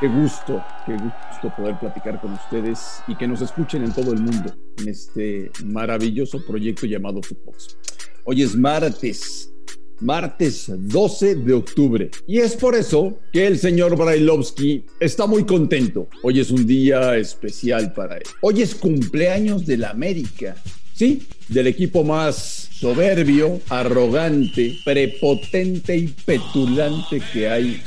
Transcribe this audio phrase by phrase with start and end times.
[0.00, 4.20] Qué gusto, qué gusto poder platicar con ustedes y que nos escuchen en todo el
[4.20, 7.76] mundo en este maravilloso proyecto llamado Footbox.
[8.24, 9.52] Hoy es martes,
[10.00, 12.10] martes 12 de octubre.
[12.26, 16.08] Y es por eso que el señor Brailovsky está muy contento.
[16.22, 18.24] Hoy es un día especial para él.
[18.40, 20.56] Hoy es cumpleaños de la América.
[20.94, 27.82] Sí, del equipo más soberbio, arrogante, prepotente y petulante que hay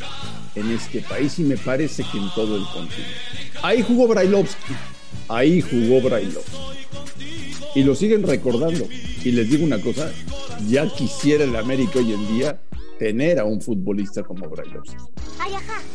[0.58, 3.14] en este país y me parece que en todo el continente.
[3.62, 4.74] Ahí jugó Brailovsky,
[5.28, 6.58] ahí jugó Brailovsky.
[7.76, 8.88] Y lo siguen recordando.
[9.24, 10.12] Y les digo una cosa,
[10.68, 12.60] ya quisiera el América hoy en día
[12.98, 14.96] tener a un futbolista como Brailovsky.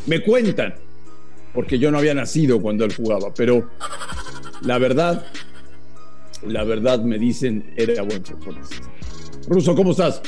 [0.07, 0.75] Me cuentan,
[1.55, 3.71] porque yo no había nacido cuando él jugaba, pero
[4.63, 5.27] la verdad,
[6.47, 8.77] la verdad me dicen era buen futbolista.
[9.49, 10.23] Ruso, ¿cómo estás?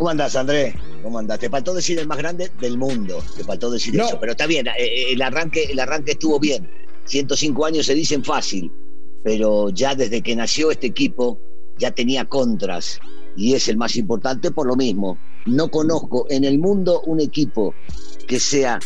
[0.00, 0.74] ¿Cómo andás, Andrés?
[1.02, 1.38] ¿Cómo andás?
[1.40, 3.22] Te faltó decir el más grande del mundo.
[3.36, 4.16] Te faltó decir eso.
[4.18, 6.66] Pero está bien, eh, eh, el arranque, el arranque estuvo bien.
[7.04, 8.72] 105 años se dicen fácil,
[9.22, 11.38] pero ya desde que nació este equipo
[11.76, 12.98] ya tenía contras
[13.36, 15.18] y es el más importante por lo mismo.
[15.44, 17.74] No conozco en el mundo un equipo
[18.26, 18.78] que sea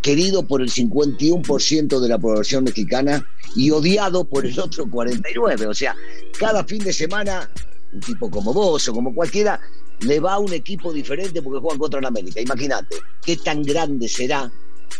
[0.00, 3.22] querido por el 51% de la población mexicana
[3.54, 5.68] y odiado por el otro 49%.
[5.68, 5.94] O sea,
[6.38, 7.50] cada fin de semana
[7.94, 9.60] un tipo como vos o como cualquiera
[10.00, 12.40] le va a un equipo diferente porque juegan contra el América.
[12.40, 14.50] Imagínate, qué tan grande será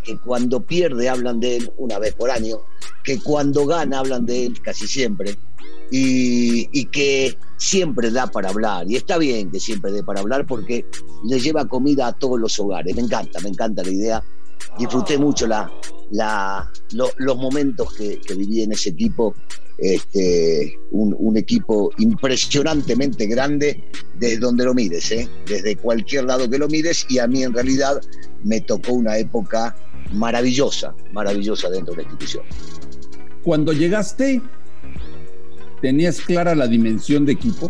[0.03, 2.59] que cuando pierde hablan de él una vez por año,
[3.03, 5.37] que cuando gana hablan de él casi siempre,
[5.91, 8.91] y, que siempre da para hablar.
[8.91, 10.87] Y está bien que siempre dé para hablar porque
[11.25, 12.95] le lleva comida a todos los hogares.
[12.95, 14.25] Me encanta, me encanta la idea.
[14.79, 15.71] Disfruté mucho la,
[16.11, 19.35] la, los momentos que, que viví en ese equipo
[19.79, 23.83] este, un, equipo impresionantemente grande
[24.19, 25.29] desde donde lo mires, ¿eh?
[25.47, 28.01] desde cualquier lado que lo mires, y a mí en realidad
[28.45, 29.77] me tocó una época
[30.13, 32.45] maravillosa, maravillosa dentro de la institución.
[33.43, 34.41] Cuando llegaste,
[35.83, 37.69] ¿tenías clara la dimensión de equipo?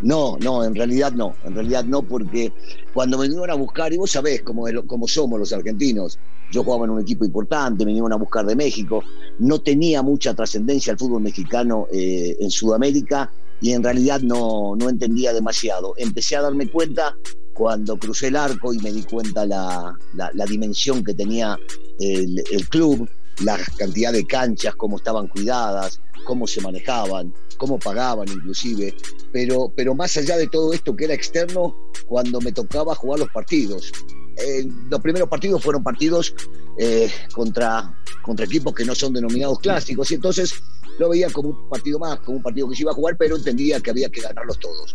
[0.00, 2.50] No, no, en realidad no, en realidad no, porque
[2.94, 6.18] cuando me vinieron a buscar, y vos sabés cómo, cómo somos los argentinos,
[6.52, 9.02] yo jugaba en un equipo importante, me vinieron a buscar de México,
[9.38, 14.88] no tenía mucha trascendencia el fútbol mexicano eh, en Sudamérica y en realidad no, no
[14.88, 15.94] entendía demasiado.
[15.96, 17.16] Empecé a darme cuenta
[17.54, 21.58] cuando crucé el arco y me di cuenta la, la, dimensión que tenía
[21.98, 23.08] el, el club,
[23.44, 28.94] la cantidad de canchas, cómo estaban cuidadas, cómo se manejaban, cómo pagaban inclusive,
[29.32, 31.74] pero, pero más allá de todo esto que era externo,
[32.06, 33.92] cuando me tocaba jugar los partidos.
[34.36, 36.34] Eh, los primeros partidos fueron partidos
[36.78, 40.10] eh, contra, contra equipos que no son denominados clásicos.
[40.10, 40.54] Y entonces
[40.98, 43.36] lo veía como un partido más, como un partido que se iba a jugar, pero
[43.36, 44.94] entendía que había que ganarlos todos.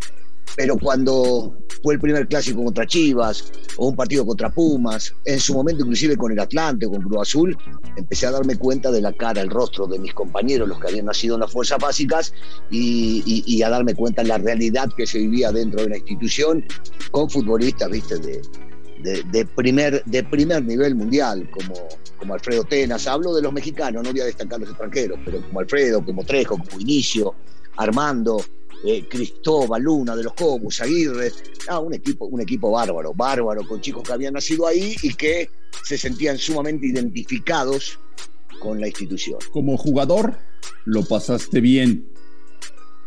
[0.56, 5.54] Pero cuando fue el primer clásico contra Chivas o un partido contra Pumas, en su
[5.54, 7.56] momento inclusive con el Atlante o con Cruz Azul,
[7.96, 11.06] empecé a darme cuenta de la cara, el rostro de mis compañeros, los que habían
[11.06, 12.32] nacido en las fuerzas básicas,
[12.70, 16.64] y, a darme cuenta de la realidad que se vivía dentro de la institución
[17.12, 18.40] con futbolistas, viste, de,
[19.54, 21.74] primer, de primer nivel mundial, como,
[22.18, 23.06] como Alfredo Tenas.
[23.06, 26.58] Hablo de los mexicanos, no voy a destacar los extranjeros, pero como Alfredo, como Trejo,
[26.58, 27.34] como Inicio,
[27.76, 28.44] Armando,
[28.84, 31.32] eh, Cristóbal, Luna, de los Cobos, Aguirre,
[31.68, 35.50] ah, un equipo, un equipo bárbaro, bárbaro, con chicos que habían nacido ahí y que
[35.82, 37.98] se sentían sumamente identificados
[38.60, 39.38] con la institución.
[39.52, 40.36] Como jugador,
[40.84, 42.08] lo pasaste bien.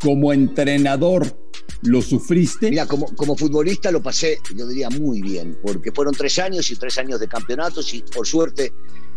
[0.01, 1.40] Como entrenador,
[1.83, 2.69] ¿Lo sufriste?
[2.69, 6.75] Mira, como, como futbolista lo pasé, yo diría, muy bien, porque fueron tres años y
[6.75, 8.71] tres años de campeonatos y por suerte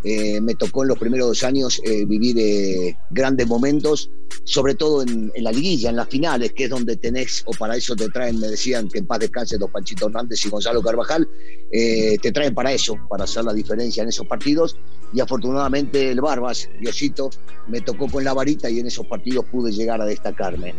[0.07, 4.11] eh, me tocó en los primeros dos años eh, vivir eh, grandes momentos,
[4.45, 7.97] sobre todo en, la liguilla, en las finales, que es donde tenés, o para eso
[7.97, 11.27] te traen, me decían que en paz descanse los Panchito Hernández y Gonzalo Carvajal,
[11.71, 14.77] te traen para eso, para hacer la diferencia en esos partidos.
[15.13, 17.31] Y afortunadamente el Barbas, Diosito,
[17.67, 20.75] me tocó con la varita y en esos partidos pude llegar a destacarme.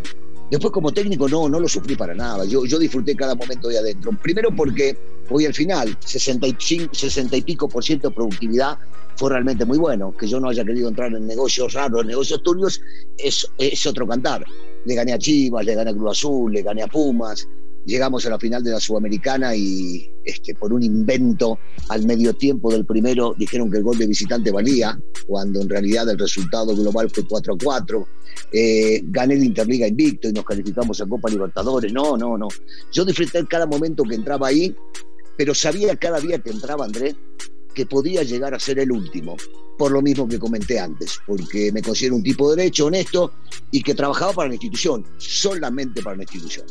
[0.51, 2.45] Después como técnico no, no lo sufrí para nada.
[2.45, 4.11] Yo, yo disfruté cada momento de adentro.
[4.21, 4.97] Primero porque
[5.29, 8.77] hoy al final, 65, 60 y pico por ciento de productividad
[9.15, 10.15] fue realmente muy bueno.
[10.15, 12.79] Que yo no haya querido entrar en negocios raros, en negocios turbios,
[13.17, 14.45] es, es otro cantar.
[14.85, 17.47] Le gané a Chivas, le gané a Cruz Azul, le gané a Pumas.
[17.85, 21.59] Llegamos a la final de la Sudamericana y este, por un invento
[21.89, 26.09] al medio tiempo del primero dijeron que el gol de visitante valía, cuando en realidad
[26.09, 28.07] el resultado global fue 4 a 4.
[28.51, 31.93] Eh, gané la Interliga invicto y nos calificamos a Copa Libertadores.
[31.93, 32.47] No, no, no.
[32.91, 34.75] Yo disfruté cada momento que entraba ahí,
[35.37, 37.15] pero sabía cada día que entraba Andrés
[37.75, 39.35] que podía llegar a ser el último,
[39.77, 43.33] por lo mismo que comenté antes, porque me considero un tipo derecho, honesto
[43.69, 46.65] y que trabajaba para la institución, solamente para la institución.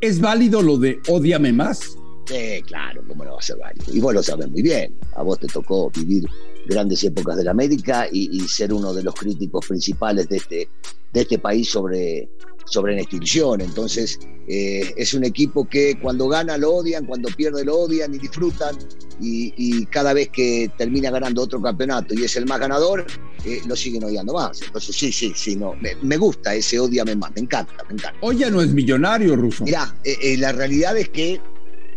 [0.00, 1.96] ¿Es válido lo de odiame más?
[2.26, 3.86] Sí, claro, ¿cómo no va a ser válido?
[3.92, 4.94] Y vos lo sabes muy bien.
[5.16, 6.24] A vos te tocó vivir
[6.66, 10.68] grandes épocas de la América y, ser uno de los críticos principales de este,
[11.12, 12.28] de este país sobre,
[12.68, 13.60] sobre la institución.
[13.60, 18.18] Entonces, eh, es un equipo que cuando gana lo odian, cuando pierde lo odian y
[18.18, 18.76] disfrutan.
[19.20, 23.04] Y, cada vez que termina ganando otro campeonato y es el más ganador,
[23.44, 24.62] eh, lo siguen odiando más.
[24.62, 25.74] Entonces, sí, sí, sí, no.
[26.02, 28.18] Me, gusta ese odiame más, me encanta, me encanta.
[28.20, 29.64] Hoy ya no es millonario, Ruso.
[29.64, 31.40] Mirá, eh, la realidad es que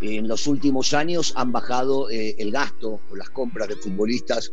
[0.02, 4.52] en los últimos años han bajado el gasto o las compras de futbolistas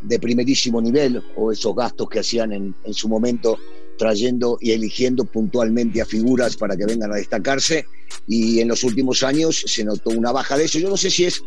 [0.00, 3.58] de primerísimo nivel o esos gastos que hacían en, en su momento
[3.96, 7.84] trayendo y eligiendo puntualmente a figuras para que vengan a destacarse
[8.26, 10.78] y en los últimos años se notó una baja de eso.
[10.78, 11.42] Yo no sé si es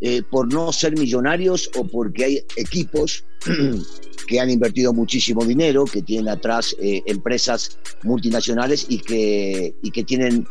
[0.00, 3.24] eh, por no ser millonarios o porque hay equipos
[4.26, 10.04] que han invertido muchísimo dinero, que tienen atrás eh, empresas multinacionales y que, y que
[10.04, 10.46] tienen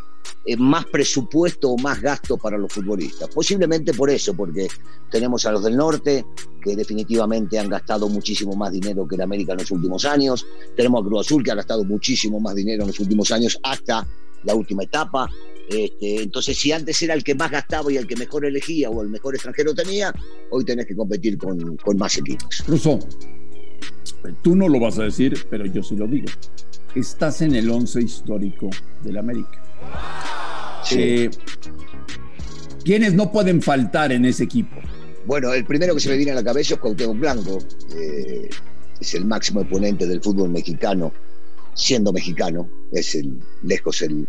[0.46, 3.30] eh, más presupuesto o más gasto para los futbolistas.
[3.30, 4.68] Posiblemente por eso, porque
[5.10, 6.26] tenemos a los del norte,
[6.64, 10.46] que definitivamente han gastado muchísimo más dinero que el América en los últimos años.
[10.76, 14.08] Tenemos a Cruz Azul, que ha gastado muchísimo más dinero en los últimos años hasta
[14.44, 15.30] la última etapa.
[15.70, 19.02] Este, entonces, si antes era el que más gastaba y el que mejor elegía o
[19.02, 20.14] el mejor extranjero tenía,
[20.50, 22.64] hoy tenés que competir con, con más equipos.
[22.68, 23.00] Russo,
[24.42, 26.28] tú no lo vas a decir, pero yo sí lo digo.
[26.96, 28.70] Estás en el once histórico
[29.04, 29.64] del América.
[30.92, 31.30] Eh,
[32.84, 34.76] ¿Quiénes no pueden faltar en ese equipo?
[35.26, 37.60] Bueno, el primero que se me viene a la cabeza es Cuauhtémoc Blanco.
[37.96, 38.50] Eh,
[39.00, 41.14] es el máximo exponente del fútbol mexicano,
[41.76, 42.70] siendo mexicano.
[42.92, 44.28] Es el, lejos el,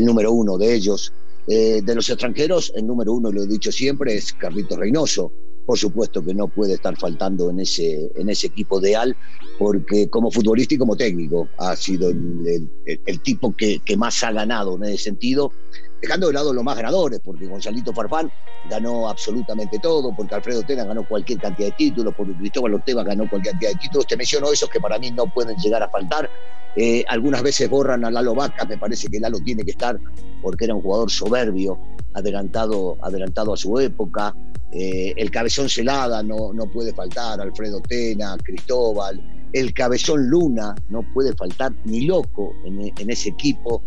[0.00, 1.12] número uno de ellos.
[1.46, 5.32] Eh, de los extranjeros, el número uno, lo he dicho siempre, es Carlitos Reynoso.
[5.66, 9.16] Por supuesto que no puede estar faltando en ese, en ese equipo de Al,
[9.58, 14.84] porque como futbolista y como técnico ha sido el, tipo que, más ha ganado en
[14.84, 15.52] ese sentido,
[16.00, 18.30] dejando de lado los más ganadores, porque Gonzalito Farfán
[18.70, 23.28] ganó absolutamente todo, porque Alfredo Tena ganó cualquier cantidad de títulos, porque Cristóbal Ortega ganó
[23.28, 24.06] cualquier cantidad de títulos.
[24.06, 26.30] Te menciono esos que para mí no pueden llegar a faltar.
[26.76, 29.98] Eh, algunas veces borran a Lalo Vaca, me parece que Lalo tiene que estar
[30.42, 31.78] porque era un jugador soberbio,
[32.16, 34.34] adelantado, adelantado a su época.
[34.72, 39.22] Eh, el cabezón Celada no, no puede faltar, Alfredo Tena, Cristóbal,
[39.52, 43.82] el cabezón Luna no puede faltar ni loco en, ese equipo.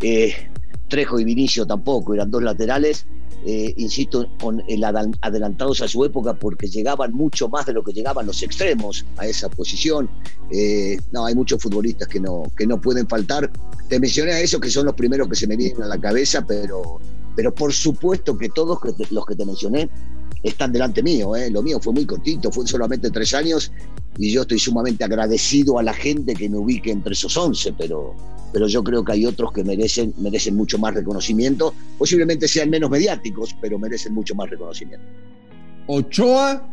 [0.00, 0.32] Eh,
[0.88, 3.06] Trejo y Vinicio tampoco, eran dos laterales,
[3.46, 7.92] eh, insisto, con el adelantados a su época porque llegaban mucho más de lo que
[7.92, 10.08] llegaban los extremos a esa posición.
[11.12, 13.50] No, hay muchos futbolistas que no, que no pueden faltar.
[13.88, 16.44] Te mencioné a esos que son los primeros que se me vienen a la cabeza,
[16.46, 17.00] pero,
[17.36, 18.78] pero por supuesto que todos
[19.10, 19.88] los que te mencioné
[20.44, 21.34] están delante mío.
[21.34, 21.50] ¿eh?
[21.50, 23.72] Lo mío fue muy cortito, fue solamente tres años
[24.18, 28.14] y yo estoy sumamente agradecido a la gente que me ubique entre esos once, pero,
[28.52, 31.74] pero yo creo que hay otros que merecen, merecen mucho más reconocimiento.
[31.98, 35.06] Posiblemente sean menos mediáticos, pero merecen mucho más reconocimiento.
[35.86, 36.68] Ochoa,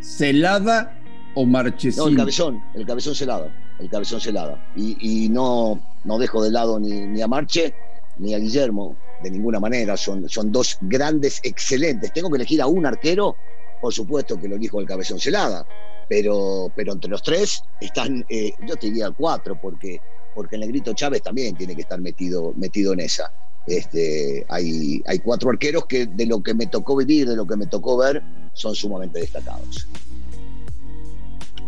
[0.00, 1.00] Celada
[1.34, 2.02] o Marchesín.
[2.02, 4.72] No, el cabezón, el cabezón Celada, el cabezón Celada.
[4.76, 7.72] Y, no, no dejo de lado ni, ni a Marche
[8.18, 9.96] ni a Guillermo de ninguna manera.
[9.96, 12.12] Son, son dos grandes, excelentes.
[12.12, 13.36] Tengo que elegir a un arquero,
[13.80, 15.66] por supuesto que lo elijo el cabezón celada,
[16.08, 20.00] pero, pero entre los tres están, eh, yo te diría cuatro, porque,
[20.34, 23.32] porque el negrito Chávez también tiene que estar metido, metido en esa.
[23.66, 27.56] Este, hay, hay cuatro arqueros que de lo que me tocó vivir, de lo que
[27.56, 28.22] me tocó ver,
[28.54, 29.88] son sumamente destacados.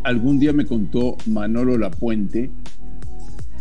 [0.05, 2.50] Algún día me contó Manolo Lapuente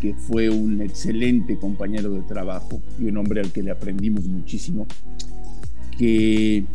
[0.01, 4.85] que fue un excelente compañero de trabajo y un hombre al que le aprendimos muchísimo,
[5.97, 6.65] que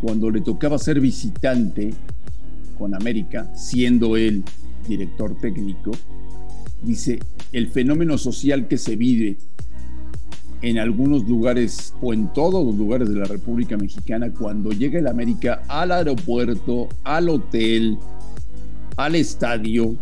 [0.00, 1.92] cuando le tocaba ser visitante
[2.78, 4.42] con América, siendo él
[4.88, 5.92] director técnico,
[6.82, 7.20] dice,
[7.52, 9.36] el fenómeno social que se vive
[10.62, 15.08] en algunos lugares o en todos los lugares de la República Mexicana cuando llega el
[15.08, 17.98] América al aeropuerto, al hotel,
[18.96, 19.96] al estadio,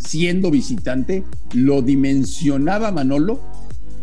[0.00, 3.40] siendo visitante, lo dimensionaba Manolo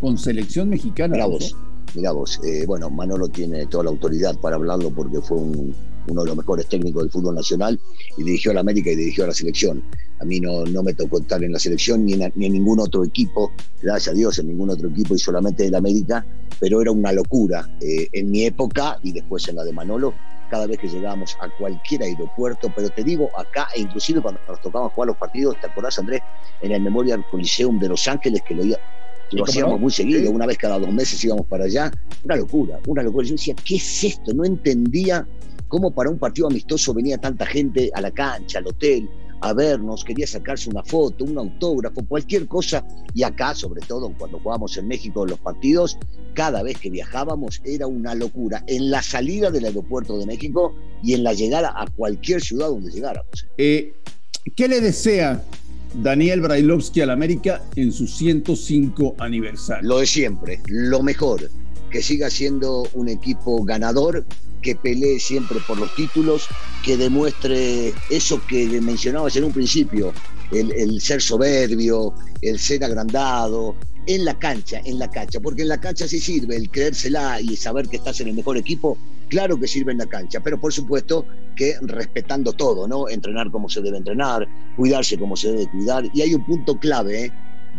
[0.00, 1.14] con selección mexicana.
[1.14, 1.56] Mira vos,
[1.94, 2.40] mira vos.
[2.44, 6.66] Eh, bueno, Manolo tiene toda la autoridad para hablarlo porque fue uno de los mejores
[6.68, 7.78] técnicos del fútbol nacional
[8.16, 9.82] y dirigió a la América y dirigió a la selección.
[10.20, 12.80] A mí no, no me tocó estar en la selección ni en, ni en ningún
[12.80, 13.52] otro equipo,
[13.82, 16.24] gracias a Dios, en ningún otro equipo y solamente del América,
[16.60, 20.14] pero era una locura eh, en mi época y después en la de Manolo,
[20.48, 24.60] cada vez que llegábamos a cualquier aeropuerto, pero te digo acá, e inclusive cuando nos
[24.60, 26.20] tocaba jugar los partidos, ¿te acordás, Andrés?
[26.60, 30.58] En el Memorial Coliseum de Los Ángeles, que lo, lo hacíamos muy seguido, una vez
[30.58, 31.90] cada dos meses íbamos para allá,
[32.24, 33.26] una locura, una locura.
[33.26, 34.32] Yo decía, ¿qué es esto?
[34.32, 35.26] No entendía
[35.68, 39.08] cómo para un partido amistoso venía tanta gente a la cancha, al hotel,
[39.40, 42.84] a vernos, quería sacarse una foto, un autógrafo, cualquier cosa.
[43.14, 45.98] Y acá, sobre todo cuando jugábamos en México los partidos,
[46.34, 48.62] cada vez que viajábamos era una locura.
[48.66, 52.90] En la salida del aeropuerto de México y en la llegada a cualquier ciudad donde
[52.90, 53.46] llegáramos.
[53.56, 53.94] Eh,
[54.56, 55.42] ¿Qué le desea
[55.94, 59.88] Daniel Brailovsky al América en su 105 aniversario?
[59.88, 61.50] Lo de siempre, lo mejor,
[61.90, 64.24] que siga siendo un equipo ganador,
[64.62, 66.48] que pelee siempre por los títulos,
[66.82, 70.12] que demuestre eso que mencionabas en un principio,
[70.52, 73.76] el, ser soberbio, el ser agrandado,
[74.06, 77.56] en la cancha, en la cancha, porque en la cancha sí sirve el creérsela y
[77.56, 78.96] saber que estás en el mejor equipo,
[79.28, 83.08] claro que sirve en la cancha, pero por supuesto que respetando todo, ¿no?
[83.08, 87.26] Entrenar como se debe entrenar, cuidarse como se debe cuidar, y hay un punto clave,
[87.26, 87.32] ¿eh?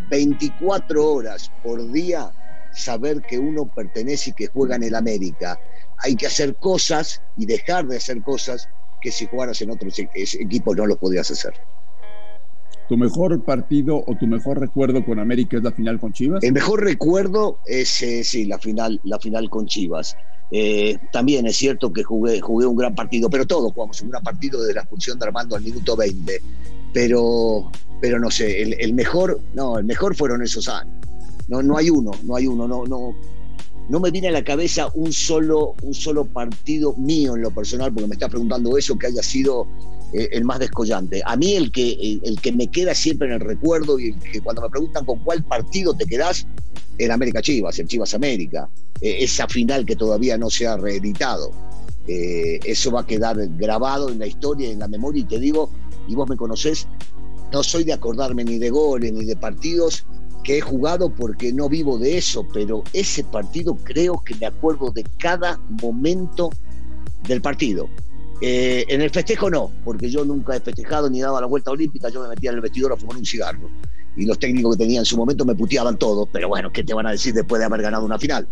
[0.09, 2.31] 24 horas por día
[2.71, 5.59] saber que uno pertenece y que juega en el América.
[5.97, 8.69] Hay que hacer cosas y dejar de hacer cosas
[9.01, 11.53] que si jugaras en otros equipos no lo podías hacer.
[12.89, 16.43] ¿Tu mejor partido o tu mejor recuerdo con América es la final con Chivas?
[16.43, 20.17] El mejor recuerdo es, eh, sí, la final, la final con Chivas.
[20.51, 24.23] Eh, también es cierto que jugué, jugué un gran partido, pero todos jugamos un gran
[24.23, 26.41] partido desde la expulsión de Armando al minuto 20.
[26.91, 27.71] Pero,
[28.01, 30.95] pero no sé, el, el mejor, no, el mejor fueron esos años.
[31.50, 33.15] No, no hay uno, no hay uno, no, no,
[33.89, 37.91] no me viene a la cabeza un solo, un solo partido mío en lo personal,
[37.91, 39.68] porque me está preguntando eso, que haya sido
[40.13, 41.22] eh, el más descollante.
[41.25, 44.41] A mí el que, el, que me queda siempre en el recuerdo y el que
[44.41, 46.46] cuando me preguntan con cuál partido te quedás,
[47.00, 48.70] el América Chivas, el Chivas América,
[49.01, 51.51] eh, esa final que todavía no se ha reeditado.
[52.08, 55.72] Eh, eso va a quedar grabado en la historia, en la memoria, y te digo,
[56.08, 56.88] y vos me conocés,
[57.51, 60.06] no soy de acordarme ni de goles ni de partidos,
[60.43, 64.91] que he jugado porque no vivo de eso, pero ese partido creo que me acuerdo
[64.91, 66.50] de cada momento
[67.27, 67.89] del partido.
[68.41, 72.10] Eh, en el festejo no, porque yo nunca he festejado ni daba la vuelta olímpica,
[72.10, 73.69] yo me metía en el vestidor a fumar un cigarro.
[74.15, 76.93] Y los técnicos que tenía en su momento me puteaban todos, pero bueno, ¿qué te
[76.93, 78.48] van a decir después de haber ganado una final?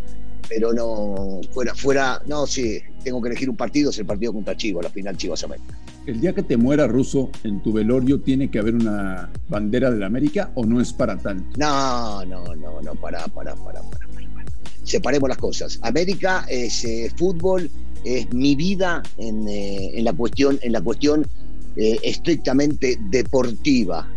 [0.50, 4.56] Pero no, fuera, fuera, no, sí, tengo que elegir un partido, es el partido contra
[4.56, 5.77] Chivas, la final Chivas América.
[6.06, 9.98] El día que te muera Ruso, en tu velorio tiene que haber una bandera de
[9.98, 11.58] la América o no es para tanto?
[11.58, 14.34] No, no, no, no, para, para, para, para, para.
[14.34, 14.46] para.
[14.84, 15.79] Separemos las cosas.
[15.82, 17.70] América es eh, fútbol,
[18.06, 21.27] es mi vida en, eh, en, la cuestión, en la cuestión
[21.75, 24.10] eh, estrictamente deportiva.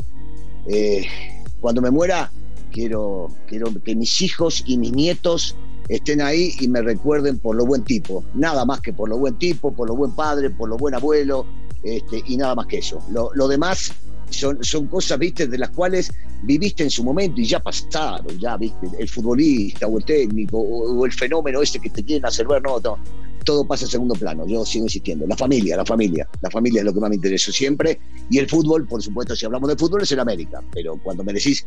[0.67, 1.05] Eh,
[1.61, 2.33] cuando me muera,
[2.73, 5.57] quiero, quiero que mis hijos y mis nietos
[5.91, 8.25] estén ahí y me recuerden por lo buen tipo.
[8.35, 11.47] Nada más que por lo buen tipo, por lo buen padre, por lo buen abuelo,
[11.83, 13.03] este, y nada más que eso.
[13.11, 13.93] Lo, lo demás
[14.31, 16.13] son, son, cosas, viste, de las cuales
[16.45, 21.05] viviste en su momento y ya pasaron, ya, viste, el futbolista o el técnico o,
[21.05, 22.97] el fenómeno ese que te quieren hacer ver, no, no,
[23.45, 26.85] todo pasa en segundo plano, yo sigo insistiendo, la familia, la familia, la familia es
[26.85, 27.99] lo que más me interesa siempre
[28.31, 31.33] y el fútbol, por supuesto, si hablamos de fútbol es el América, pero cuando me
[31.33, 31.67] decís,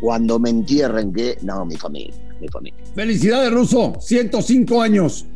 [0.00, 2.78] cuando me entierren, que, no, mi familia, mi familia.
[2.94, 5.26] Felicidades, Ruso, 105 años.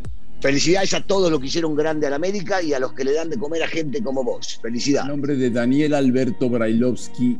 [0.40, 3.12] Felicidades a todos los que hicieron grande a la América y a los que le
[3.12, 4.58] dan de comer a gente como vos.
[4.62, 5.06] Felicidades.
[5.06, 7.38] En nombre de Daniel Alberto Brailovsky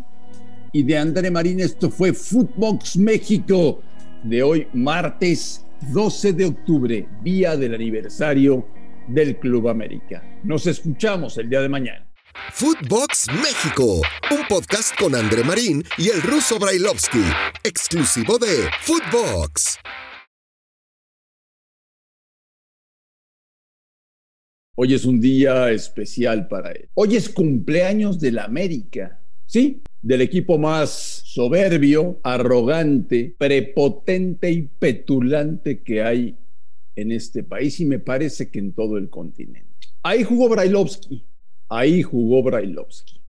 [0.73, 3.81] y de André Marín, esto fue Footbox México
[4.23, 8.67] de hoy, martes 12 de octubre, día del aniversario
[9.09, 10.23] del Club América.
[10.45, 12.10] Nos escuchamos el día de mañana.
[12.53, 17.23] Footbox México, un podcast con André Marín y el ruso Brailovsky,
[17.65, 19.79] exclusivo de Footbox.
[24.77, 26.89] Hoy es un día especial para él.
[26.95, 29.83] Hoy es cumpleaños del América, ¿sí?
[30.01, 36.37] Del equipo más soberbio, arrogante, prepotente y petulante que hay
[36.97, 39.69] en este país y me parece que en todo el continente.
[40.03, 41.25] Ahí jugó Brailovsky,
[41.71, 43.15] ahí jugó Brailovsky.